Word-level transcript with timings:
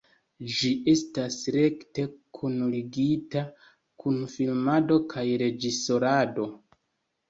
Ĝi 0.53 0.69
estas 0.93 1.37
rekte 1.57 2.07
kunligita 2.39 3.47
kun 4.03 4.21
filmado 4.35 5.03
kaj 5.17 5.31
reĝisorado. 5.47 6.53